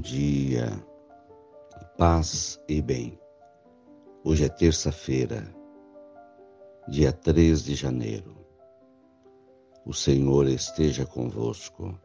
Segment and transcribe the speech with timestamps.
[0.00, 0.70] dia,
[1.96, 3.18] paz e bem.
[4.24, 5.52] Hoje é terça-feira,
[6.88, 8.36] dia 3 de janeiro.
[9.84, 11.98] O Senhor esteja convosco,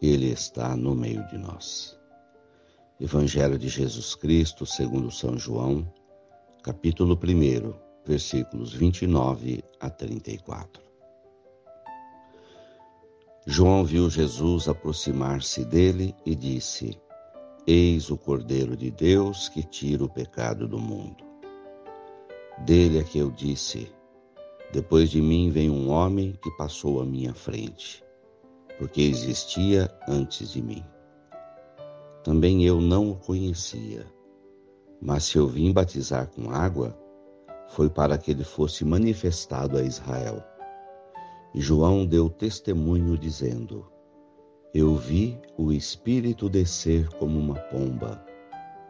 [0.00, 1.98] Ele está no meio de nós.
[3.00, 5.90] Evangelho de Jesus Cristo, segundo São João,
[6.62, 7.72] capítulo 1,
[8.06, 10.91] versículos 29 a 34.
[13.44, 16.96] João viu Jesus aproximar-se dele e disse:
[17.66, 21.24] Eis o Cordeiro de Deus que tira o pecado do mundo.
[22.58, 23.90] Dele é que eu disse:
[24.72, 28.04] Depois de mim vem um homem que passou à minha frente,
[28.78, 30.84] porque existia antes de mim.
[32.22, 34.06] Também eu não o conhecia,
[35.00, 36.96] mas se eu vim batizar com água,
[37.70, 40.51] foi para que ele fosse manifestado a Israel.
[41.54, 43.86] João deu testemunho dizendo:
[44.72, 48.24] Eu vi o Espírito descer como uma pomba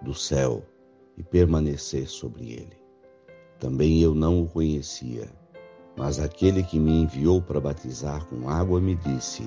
[0.00, 0.64] do céu
[1.16, 2.76] e permanecer sobre ele.
[3.58, 5.28] Também eu não o conhecia,
[5.96, 9.44] mas aquele que me enviou para batizar com água me disse: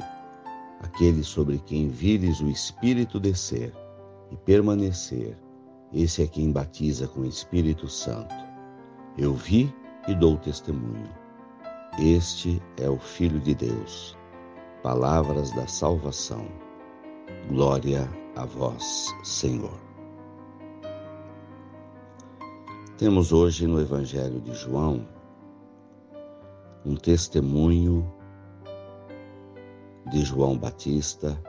[0.82, 3.74] Aquele sobre quem vires o Espírito descer
[4.30, 5.38] e permanecer,
[5.94, 8.36] esse é quem batiza com o Espírito Santo.
[9.18, 9.74] Eu vi
[10.06, 11.25] e dou testemunho.
[11.98, 14.18] Este é o Filho de Deus.
[14.84, 16.46] Palavras da salvação.
[17.48, 19.80] Glória a vós, Senhor.
[22.98, 25.08] Temos hoje no Evangelho de João
[26.86, 28.06] um testemunho
[30.12, 31.42] de João Batista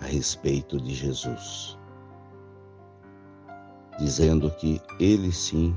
[0.00, 1.78] a respeito de Jesus,
[3.98, 5.76] dizendo que ele sim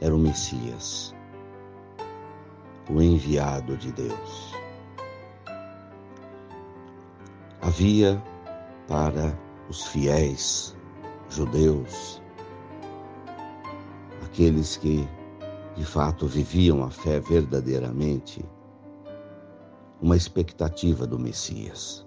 [0.00, 1.14] era o Messias
[2.90, 4.54] o enviado de Deus.
[7.60, 8.22] Havia
[8.88, 9.38] para
[9.68, 10.76] os fiéis
[11.30, 12.20] judeus,
[14.24, 15.08] aqueles que
[15.76, 18.44] de fato viviam a fé verdadeiramente,
[20.00, 22.06] uma expectativa do Messias.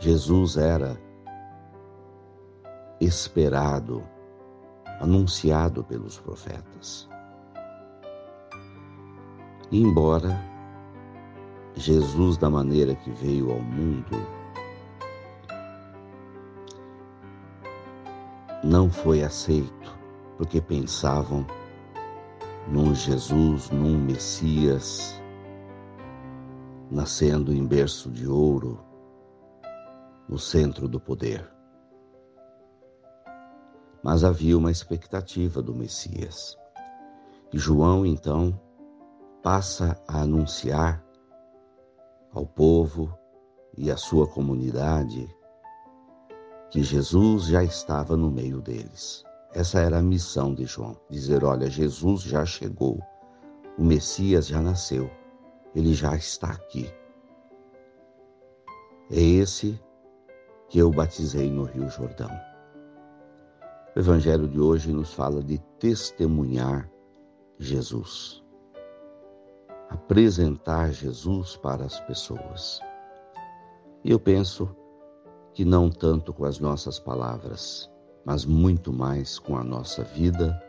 [0.00, 0.98] Jesus era
[3.00, 4.02] esperado,
[5.00, 7.08] anunciado pelos profetas.
[9.76, 10.40] Embora
[11.74, 14.24] Jesus, da maneira que veio ao mundo,
[18.62, 19.98] não foi aceito,
[20.36, 21.44] porque pensavam
[22.68, 25.20] num Jesus, num Messias,
[26.88, 28.78] nascendo em berço de ouro,
[30.28, 31.52] no centro do poder.
[34.04, 36.56] Mas havia uma expectativa do Messias.
[37.52, 38.56] E João, então,
[39.44, 41.04] passa a anunciar
[42.32, 43.14] ao povo
[43.76, 45.28] e à sua comunidade
[46.70, 49.22] que Jesus já estava no meio deles.
[49.52, 52.98] Essa era a missão de João: dizer, olha, Jesus já chegou,
[53.78, 55.10] o Messias já nasceu,
[55.74, 56.90] ele já está aqui.
[59.10, 59.78] É esse
[60.70, 62.30] que eu batizei no Rio Jordão.
[63.94, 66.90] O Evangelho de hoje nos fala de testemunhar
[67.58, 68.43] Jesus
[69.94, 72.80] apresentar Jesus para as pessoas.
[74.04, 74.68] E eu penso
[75.54, 77.88] que não tanto com as nossas palavras,
[78.24, 80.60] mas muito mais com a nossa vida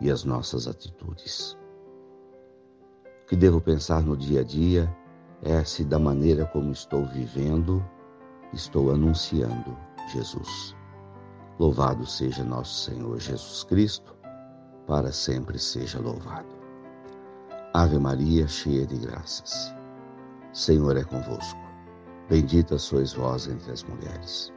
[0.00, 1.56] e as nossas atitudes.
[3.22, 4.94] O que devo pensar no dia a dia
[5.42, 7.82] é se da maneira como estou vivendo,
[8.52, 9.76] estou anunciando
[10.12, 10.76] Jesus.
[11.58, 14.14] Louvado seja nosso Senhor Jesus Cristo,
[14.86, 16.57] para sempre seja louvado.
[17.74, 19.74] Ave Maria, cheia de graças.
[20.54, 21.60] Senhor é convosco.
[22.28, 24.52] Bendita sois vós entre as mulheres.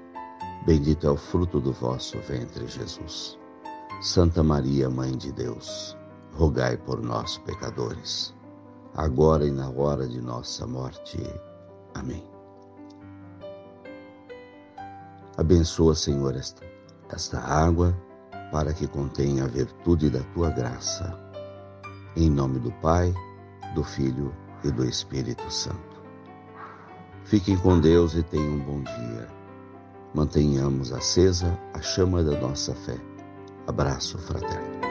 [0.65, 3.37] Bendito é o fruto do vosso ventre, Jesus.
[4.01, 5.97] Santa Maria, Mãe de Deus,
[6.33, 8.33] rogai por nós, pecadores,
[8.95, 11.21] agora e na hora de nossa morte.
[11.93, 12.25] Amém.
[15.37, 16.65] Abençoa, Senhor, esta,
[17.09, 17.93] esta água,
[18.51, 21.30] para que contenha a virtude da tua graça
[22.15, 23.13] em nome do Pai,
[23.73, 26.01] do Filho e do Espírito Santo.
[27.23, 29.27] Fiquem com Deus e tenham um bom dia.
[30.13, 32.97] Mantenhamos acesa a chama da nossa fé.
[33.67, 34.90] Abraço fraterno.